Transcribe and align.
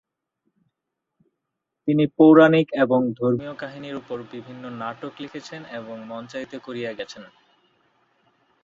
তিনি 1.87 2.03
পৌরানিক 2.17 2.67
এবং 2.83 2.99
ধর্মীয় 3.19 3.53
কাহিনীর 3.55 3.95
উপর 3.95 4.17
বিভিন্ন 4.31 4.63
নাটক 4.81 5.13
লিখেছেন 5.19 5.61
এবং 5.79 5.95
মঞ্চায়িত 6.11 6.53
করিয়া 6.65 6.91
গেছেন। 6.93 7.23